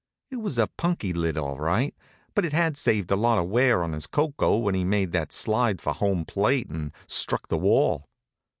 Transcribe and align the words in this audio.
It 0.31 0.37
was 0.37 0.57
a 0.57 0.65
punky 0.65 1.13
lid, 1.13 1.37
all 1.37 1.59
right, 1.59 1.95
but 2.33 2.43
it 2.43 2.53
had 2.53 2.75
saved 2.75 3.11
a 3.11 3.15
lot 3.15 3.37
of 3.37 3.47
wear 3.49 3.83
on 3.83 3.93
his 3.93 4.07
koko 4.07 4.57
when 4.57 4.73
he 4.73 4.83
made 4.83 5.11
that 5.11 5.31
slide 5.31 5.79
for 5.79 5.93
home 5.93 6.25
plate 6.25 6.71
and 6.71 6.91
struck 7.05 7.49
the 7.49 7.57
wall. 7.59 8.07